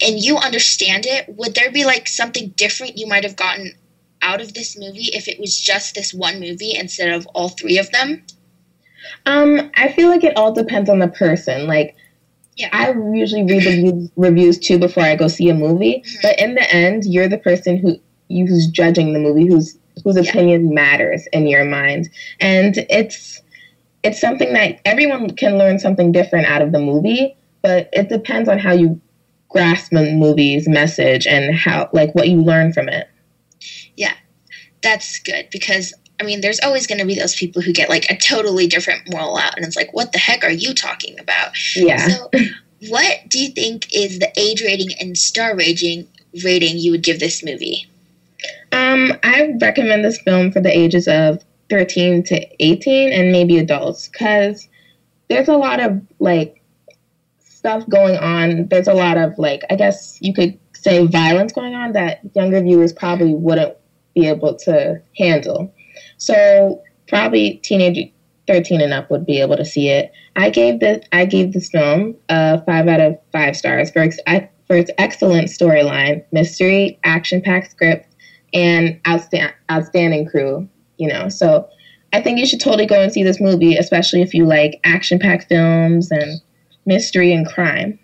[0.02, 3.72] and you understand it, would there be like something different you might have gotten
[4.26, 7.78] out of this movie if it was just this one movie instead of all three
[7.78, 8.22] of them?
[9.24, 11.66] Um, I feel like it all depends on the person.
[11.66, 11.94] Like,
[12.56, 12.68] Yeah.
[12.72, 16.02] I usually read the reviews- too before I go see a movie.
[16.04, 16.22] Mhm.
[16.22, 17.98] But in the end, you're the person who
[18.28, 20.22] you who's judging the movie, whose whose Yeah.
[20.22, 22.08] opinion matters in your mind,
[22.40, 23.40] and it's
[24.02, 27.34] it's something that everyone can learn something different out of the movie.
[27.62, 29.00] But it depends on how you
[29.48, 33.06] grasp the movie's message and how like what you learn from it.
[34.86, 38.10] That's good because I mean, there's always going to be those people who get like
[38.10, 41.52] a totally different moral out, and it's like, what the heck are you talking about?
[41.74, 42.08] Yeah.
[42.08, 42.30] So,
[42.88, 46.06] what do you think is the age rating and star rating
[46.44, 47.86] rating you would give this movie?
[48.72, 54.08] Um, I recommend this film for the ages of 13 to 18 and maybe adults
[54.08, 54.68] because
[55.28, 56.62] there's a lot of like
[57.40, 58.68] stuff going on.
[58.68, 62.60] There's a lot of like, I guess you could say violence going on that younger
[62.60, 63.76] viewers probably wouldn't
[64.16, 65.72] be able to handle.
[66.16, 68.10] So, probably teenage
[68.48, 70.10] 13 and up would be able to see it.
[70.34, 74.18] I gave this I gave this film a 5 out of 5 stars for its,
[74.66, 78.14] for its excellent storyline, mystery, action-packed script,
[78.52, 81.28] and outsta- outstanding crew, you know.
[81.28, 81.68] So
[82.12, 85.18] I think you should totally go and see this movie, especially if you like action
[85.18, 86.40] packed films and
[86.86, 87.98] mystery and crime.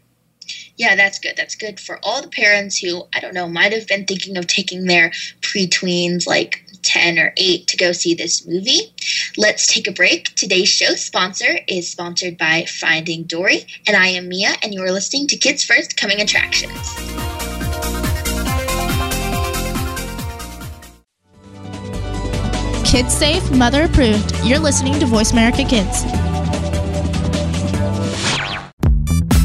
[0.76, 1.34] Yeah, that's good.
[1.36, 4.46] That's good for all the parents who, I don't know, might have been thinking of
[4.46, 5.12] taking their
[5.42, 8.94] pre-tweens like 10 or 8 to go see this movie.
[9.36, 10.34] Let's take a break.
[10.34, 14.90] Today's show sponsor is sponsored by Finding Dory, and I am Mia, and you are
[14.90, 16.72] listening to Kids First Coming Attractions.
[22.90, 24.34] Kids safe, mother approved.
[24.44, 26.04] You're listening to Voice America Kids.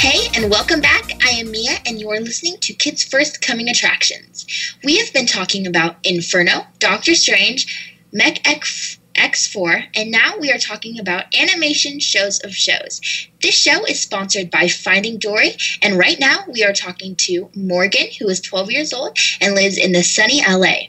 [0.00, 1.10] Hey, and welcome back.
[1.22, 4.46] I am Mia, and you are listening to Kids First Coming Attractions.
[4.82, 8.98] We have been talking about Inferno, Doctor Strange, Mech X.
[9.14, 13.02] X4, and now we are talking about animation shows of shows.
[13.42, 18.06] This show is sponsored by Finding Dory, and right now we are talking to Morgan,
[18.18, 20.88] who is 12 years old and lives in the sunny LA.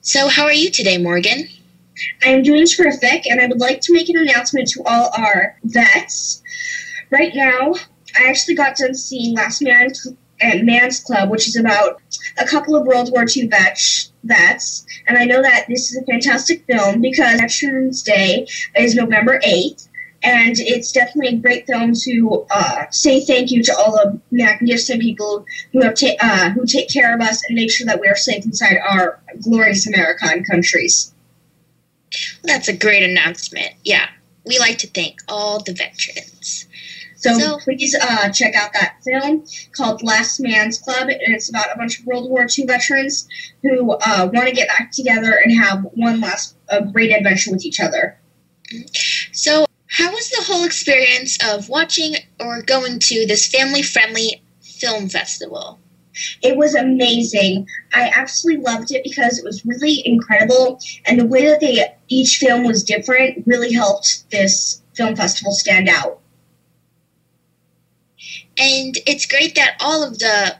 [0.00, 1.46] So, how are you today, Morgan?
[2.24, 5.58] I am doing terrific, and I would like to make an announcement to all our
[5.62, 6.42] vets.
[7.10, 7.74] Right now,
[8.14, 9.90] I actually got done seeing Last Man
[10.40, 12.00] at Man's Club, which is about
[12.38, 16.04] a couple of World War II vets, vets, and I know that this is a
[16.04, 18.46] fantastic film because Veterans Day
[18.76, 19.88] is November 8th,
[20.22, 25.00] and it's definitely a great film to uh, say thank you to all the magnificent
[25.00, 28.08] people who have ta- uh, who take care of us and make sure that we
[28.08, 31.14] are safe inside our glorious American countries.
[32.42, 33.72] That's a great announcement.
[33.84, 34.08] Yeah,
[34.44, 36.65] we like to thank all the veterans.
[37.26, 41.74] So, So- please uh, check out that film called Last Man's Club, and it's about
[41.74, 43.26] a bunch of World War II veterans
[43.62, 47.64] who uh, want to get back together and have one last uh, great adventure with
[47.64, 48.16] each other.
[49.32, 55.08] So, how was the whole experience of watching or going to this family friendly film
[55.08, 55.78] festival?
[56.42, 57.66] It was amazing.
[57.92, 62.38] I absolutely loved it because it was really incredible, and the way that they each
[62.38, 66.20] film was different really helped this film festival stand out.
[68.58, 70.56] And it's great that all of the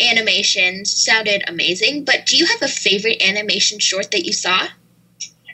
[0.00, 4.66] animations sounded amazing, but do you have a favorite animation short that you saw?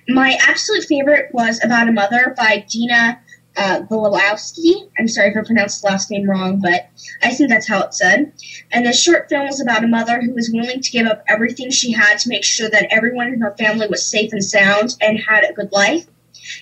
[0.08, 3.20] My absolute favorite was About a Mother by Dina
[3.58, 3.82] uh.
[3.90, 6.88] I'm sorry if I pronounced the last name wrong, but
[7.22, 8.32] I think that's how it's said.
[8.70, 11.70] And the short film was about a mother who was willing to give up everything
[11.70, 15.18] she had to make sure that everyone in her family was safe and sound and
[15.18, 16.06] had a good life.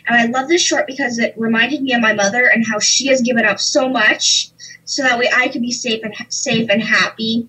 [0.07, 3.09] And I love this short because it reminded me of my mother and how she
[3.09, 4.51] has given up so much
[4.87, 7.47] so that way I could be safe and safe and happy.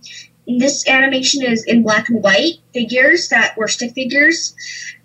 [0.47, 4.53] And this animation is in black and white figures that were stick figures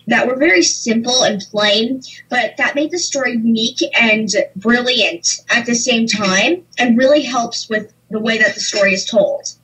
[0.07, 5.65] that were very simple and plain, but that made the story unique and brilliant at
[5.65, 9.55] the same time and really helps with the way that the story is told.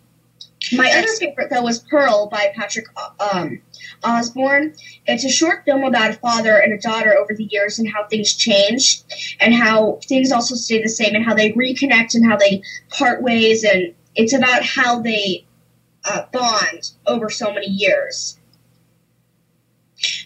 [0.73, 2.85] My other favorite, though, was Pearl by Patrick
[3.19, 3.61] um,
[4.03, 4.73] Osborne.
[5.05, 8.05] It's a short film about a father and a daughter over the years and how
[8.05, 9.01] things change
[9.39, 13.21] and how things also stay the same and how they reconnect and how they part
[13.21, 13.63] ways.
[13.63, 15.45] And it's about how they
[16.05, 18.39] uh, bond over so many years.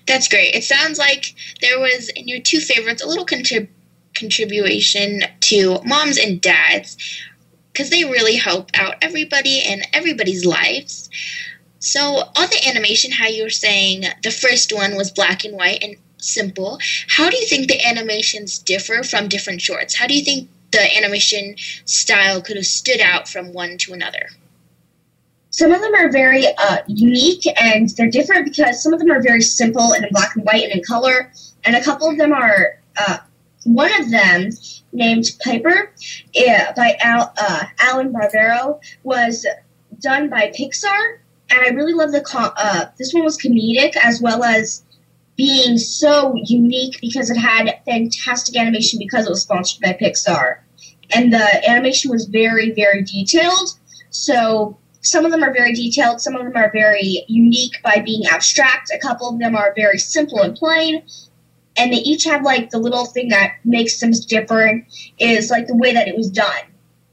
[0.05, 0.53] That's great.
[0.55, 3.69] It sounds like there was in your two favorites a little contrib-
[4.13, 6.97] contribution to moms and dads
[7.71, 11.09] because they really help out everybody and everybody's lives.
[11.83, 15.83] So, on the animation, how you were saying the first one was black and white
[15.83, 16.79] and simple,
[17.09, 19.93] how do you think the animations differ from different shorts?
[19.93, 24.29] How do you think the animation style could have stood out from one to another?
[25.49, 29.21] Some of them are very uh, unique and they're different because some of them are
[29.21, 31.33] very simple and in black and white and in color,
[31.65, 32.79] and a couple of them are.
[32.95, 33.17] Uh,
[33.65, 34.51] one of them,
[34.93, 35.91] named Piper,
[36.33, 39.45] yeah, by Al, uh, Alan Barbero, was
[39.99, 41.19] done by Pixar,
[41.53, 42.23] and I really love the.
[42.33, 44.83] Uh, this one was comedic as well as
[45.35, 50.59] being so unique because it had fantastic animation because it was sponsored by Pixar,
[51.13, 53.79] and the animation was very very detailed.
[54.09, 58.25] So some of them are very detailed, some of them are very unique by being
[58.25, 61.03] abstract, a couple of them are very simple and plain,
[61.77, 64.85] and they each have like the little thing that makes them different
[65.19, 66.63] is like the way that it was done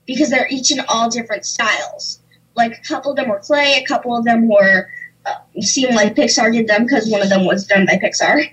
[0.07, 2.20] because they're each in all different styles.
[2.57, 4.88] Like a couple of them were clay, a couple of them were
[5.26, 8.46] uh, seem like Pixar did them because one of them was done by Pixar,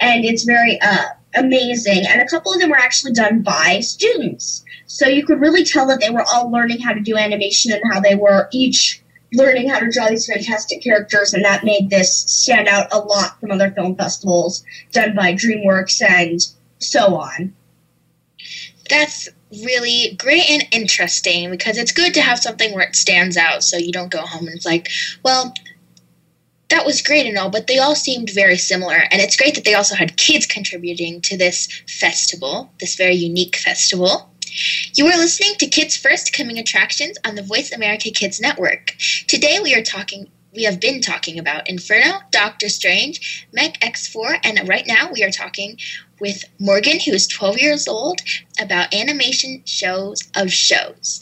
[0.00, 2.04] and it's very uh, amazing.
[2.08, 4.64] And a couple of them were actually done by students.
[4.86, 7.82] So you could really tell that they were all learning how to do animation and
[7.92, 12.16] how they were each learning how to draw these fantastic characters, and that made this
[12.16, 16.40] stand out a lot from other film festivals done by DreamWorks and
[16.78, 17.54] so on.
[18.88, 19.28] That's
[19.64, 23.76] really great and interesting because it's good to have something where it stands out so
[23.76, 24.88] you don't go home and it's like,
[25.24, 25.54] well,
[26.68, 29.04] that was great and all, but they all seemed very similar.
[29.10, 33.56] And it's great that they also had kids contributing to this festival, this very unique
[33.56, 34.30] festival.
[34.94, 38.96] You are listening to Kids First Coming Attractions on the Voice America Kids Network.
[39.28, 44.68] Today we are talking we have been talking about Inferno, Doctor Strange, Mech X4, and
[44.68, 45.78] right now we are talking
[46.18, 48.20] with Morgan, who is 12 years old,
[48.58, 51.20] about animation shows of shows.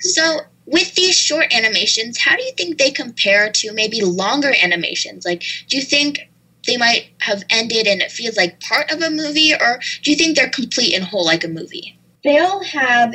[0.00, 5.24] So, with these short animations, how do you think they compare to maybe longer animations?
[5.24, 6.20] Like, do you think
[6.66, 10.16] they might have ended and it feels like part of a movie, or do you
[10.16, 11.98] think they're complete and whole like a movie?
[12.24, 13.14] they all have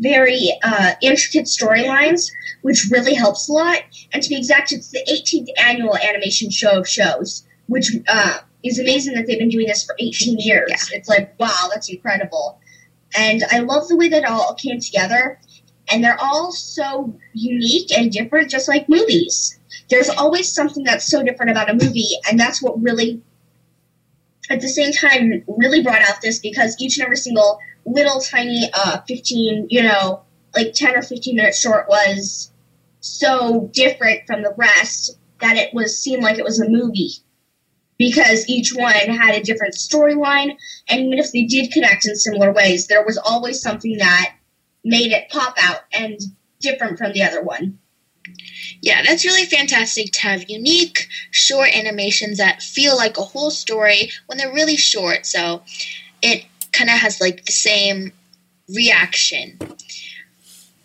[0.00, 2.30] very uh, intricate storylines,
[2.62, 3.78] which really helps a lot.
[4.12, 8.78] And to be exact, it's the 18th annual animation show of shows, which uh, is
[8.78, 10.70] amazing that they've been doing this for 18 years.
[10.70, 10.98] Yeah.
[10.98, 12.58] It's like, wow, that's incredible.
[13.16, 15.38] And I love the way that it all came together.
[15.90, 19.58] And they're all so unique and different, just like movies.
[19.90, 23.20] There's always something that's so different about a movie, and that's what really,
[24.48, 28.70] at the same time, really brought out this because each and every single little tiny
[28.74, 30.22] uh 15 you know
[30.54, 32.52] like 10 or 15 minute short was
[33.00, 37.10] so different from the rest that it was seemed like it was a movie
[37.98, 40.56] because each one had a different storyline
[40.88, 44.34] and even if they did connect in similar ways there was always something that
[44.84, 46.20] made it pop out and
[46.60, 47.78] different from the other one
[48.80, 54.10] yeah, that's really fantastic to have unique, short animations that feel like a whole story
[54.26, 55.26] when they're really short.
[55.26, 55.62] So
[56.20, 58.12] it kind of has like the same
[58.68, 59.58] reaction.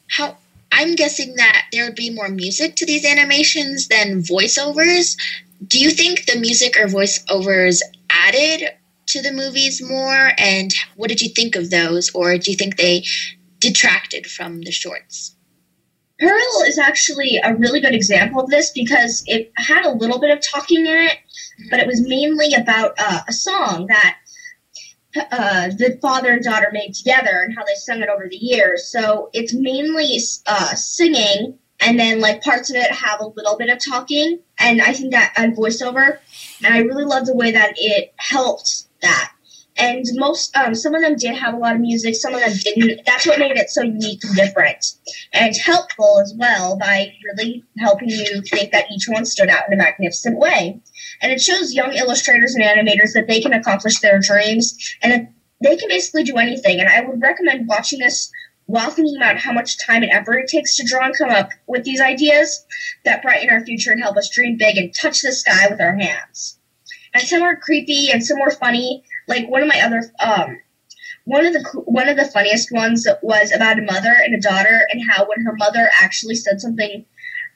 [0.10, 0.38] How
[0.72, 5.18] I'm guessing that there would be more music to these animations than voiceovers.
[5.66, 8.70] Do you think the music or voiceovers added
[9.08, 10.32] to the movies more?
[10.38, 12.12] And what did you think of those?
[12.14, 13.06] Or do you think they
[13.60, 15.36] detracted from the shorts?
[16.20, 20.32] Pearl is actually a really good example of this because it had a little bit
[20.32, 21.18] of talking in it,
[21.70, 24.18] but it was mainly about uh, a song that
[25.32, 28.88] uh, the father and daughter made together and how they sung it over the years.
[28.88, 33.70] So it's mainly uh, singing and then like parts of it have a little bit
[33.70, 36.18] of talking, and I think that and voiceover,
[36.64, 39.34] and I really love the way that it helped that.
[39.78, 42.54] And most, um, some of them did have a lot of music, some of them
[42.64, 43.06] didn't.
[43.06, 44.86] That's what made it so unique and different,
[45.34, 49.74] and helpful as well by really helping you think that each one stood out in
[49.74, 50.82] a magnificent way.
[51.22, 55.28] And it shows young illustrators and animators that they can accomplish their dreams and
[55.62, 56.80] they can basically do anything.
[56.80, 58.32] And I would recommend watching this
[58.66, 61.50] while thinking about how much time and effort it takes to draw and come up
[61.68, 62.66] with these ideas
[63.06, 65.96] that brighten our future and help us dream big and touch the sky with our
[65.96, 66.60] hands.
[67.14, 69.04] And some are creepy and some are funny.
[69.28, 70.58] Like one of my other, um,
[71.26, 74.88] one of the one of the funniest ones was about a mother and a daughter
[74.90, 77.06] and how when her mother actually said something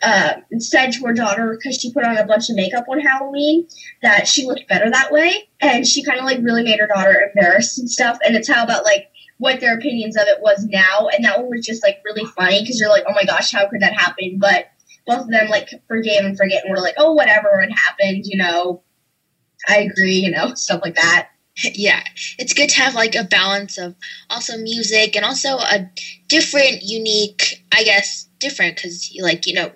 [0.02, 3.68] uh, said to her daughter because she put on a bunch of makeup on Halloween
[4.02, 7.32] that she looked better that way, and she kind of like really made her daughter
[7.34, 8.18] embarrassed and stuff.
[8.26, 11.50] And it's how about like what their opinions of it was now, and that one
[11.50, 14.38] was just like really funny because you're like, oh my gosh, how could that happen?
[14.40, 14.72] But
[15.06, 18.38] both of them like forgave and forget, and were like, oh whatever, it happened, you
[18.38, 18.84] know.
[19.70, 21.30] I agree, you know, stuff like that.
[21.74, 22.04] Yeah,
[22.40, 23.96] it's good to have like a balance of
[24.30, 25.90] also music and also a
[26.28, 29.72] different, unique, I guess, different because like you know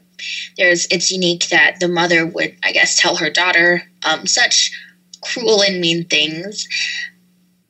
[0.58, 4.72] there's it's unique that the mother would i guess tell her daughter um, such
[5.22, 6.68] cruel and mean things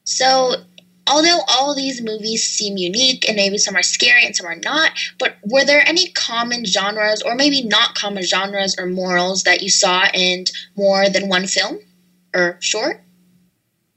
[0.03, 0.55] so
[1.07, 4.91] although all these movies seem unique and maybe some are scary and some are not,
[5.19, 9.69] but were there any common genres or maybe not common genres or morals that you
[9.69, 10.45] saw in
[10.75, 11.77] more than one film
[12.33, 13.04] or short?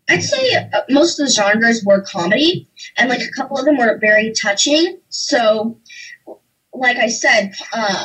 [0.08, 3.76] I'd say uh, most of the genres were comedy, and like a couple of them
[3.76, 4.98] were very touching.
[5.10, 5.78] So,
[6.72, 8.04] like I said, uh,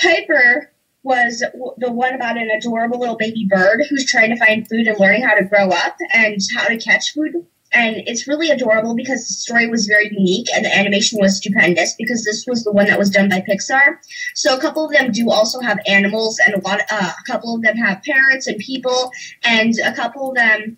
[0.00, 0.72] Piper
[1.02, 1.40] was
[1.78, 5.22] the one about an adorable little baby bird who's trying to find food and learning
[5.22, 7.46] how to grow up and how to catch food.
[7.74, 11.94] And it's really adorable because the story was very unique and the animation was stupendous
[11.98, 13.96] because this was the one that was done by Pixar.
[14.34, 17.54] So a couple of them do also have animals and a lot, uh, a couple
[17.54, 19.10] of them have parents and people,
[19.44, 20.76] and a couple of them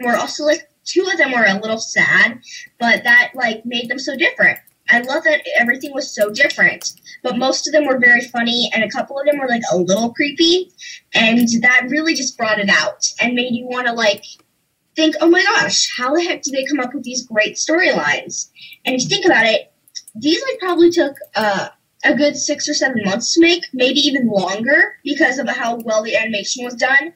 [0.00, 2.40] were also like two of them were a little sad,
[2.78, 4.58] but that like made them so different.
[4.88, 8.82] I love that everything was so different, but most of them were very funny, and
[8.82, 10.72] a couple of them were like a little creepy,
[11.14, 14.24] and that really just brought it out and made you want to like
[14.96, 18.50] think, oh my gosh, how the heck did they come up with these great storylines?
[18.84, 19.72] And if you think about it,
[20.14, 21.68] these like probably took uh,
[22.04, 26.02] a good six or seven months to make, maybe even longer because of how well
[26.02, 27.12] the animation was done.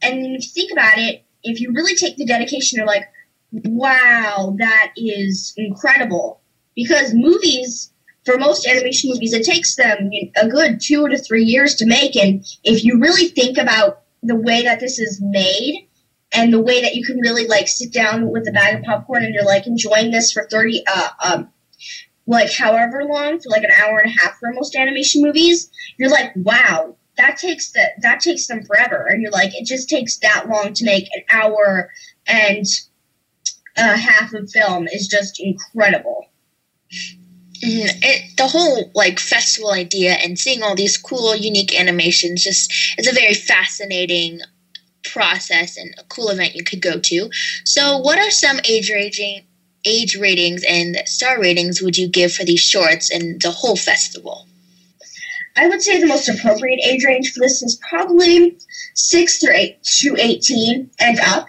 [0.00, 3.08] And if you think about it, if you really take the dedication, you're like,
[3.52, 6.40] wow, that is incredible
[6.74, 7.92] because movies
[8.24, 12.16] for most animation movies it takes them a good two to three years to make
[12.16, 15.88] and if you really think about the way that this is made
[16.32, 19.24] and the way that you can really like sit down with a bag of popcorn
[19.24, 21.48] and you're like enjoying this for 30 uh um
[22.26, 26.10] like however long for like an hour and a half for most animation movies you're
[26.10, 29.06] like wow that takes the, that takes them forever.
[29.06, 31.90] And you're like it just takes that long to make an hour
[32.26, 32.66] and
[33.76, 36.26] a half of film is just incredible.
[37.64, 42.72] Mm, it, the whole like festival idea and seeing all these cool unique animations just
[42.98, 44.40] is a very fascinating
[45.04, 47.30] process and a cool event you could go to.
[47.64, 49.44] So what are some age rating
[49.84, 54.46] age ratings and star ratings would you give for these shorts and the whole festival?
[55.56, 58.56] I would say the most appropriate age range for this is probably
[58.94, 61.48] 6 through 8 to 18 and up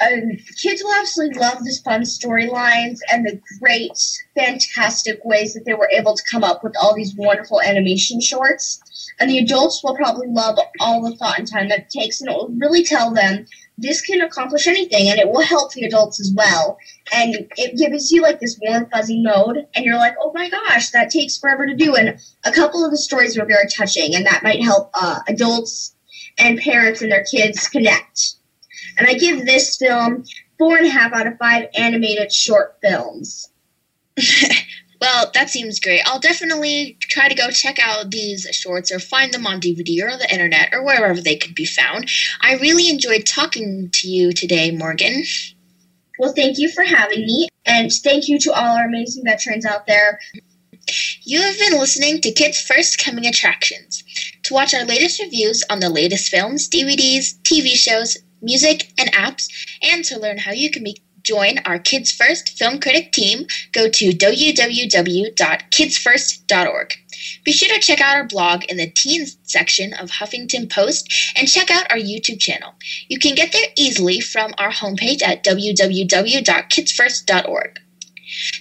[0.00, 3.98] um, kids will absolutely love the fun storylines and the great,
[4.34, 8.80] fantastic ways that they were able to come up with all these wonderful animation shorts.
[9.18, 12.30] And the adults will probably love all the thought and time that it takes, and
[12.30, 13.46] it will really tell them
[13.76, 16.78] this can accomplish anything, and it will help the adults as well.
[17.12, 20.90] And it gives you like this warm, fuzzy mode, and you're like, oh my gosh,
[20.90, 21.94] that takes forever to do.
[21.94, 25.94] And a couple of the stories were very touching, and that might help uh, adults
[26.38, 28.36] and parents and their kids connect
[29.00, 30.24] and I give this film
[30.58, 33.50] four and a half out of five animated short films.
[35.00, 36.02] well, that seems great.
[36.04, 40.18] I'll definitely try to go check out these shorts or find them on DVD or
[40.18, 42.10] the internet or wherever they could be found.
[42.42, 45.24] I really enjoyed talking to you today, Morgan.
[46.18, 49.86] Well, thank you for having me, and thank you to all our amazing veterans out
[49.86, 50.20] there.
[51.22, 54.04] You have been listening to Kids First Coming Attractions.
[54.42, 59.48] To watch our latest reviews on the latest films, DVDs, TV shows, music, and apps,
[59.82, 63.88] and to learn how you can be, join our Kids First Film Critic team, go
[63.88, 66.94] to www.kidsfirst.org.
[67.44, 71.46] Be sure to check out our blog in the teens section of Huffington Post and
[71.48, 72.72] check out our YouTube channel.
[73.08, 77.80] You can get there easily from our homepage at www.kidsfirst.org.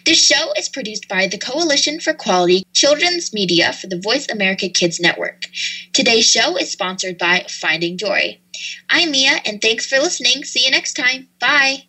[0.06, 4.70] This show is produced by the Coalition for Quality Children's Media for the Voice America
[4.70, 5.48] Kids Network.
[5.94, 8.40] Today's show is sponsored by Finding Joy.
[8.90, 10.44] I'm Mia, and thanks for listening.
[10.44, 11.28] See you next time.
[11.40, 11.89] Bye.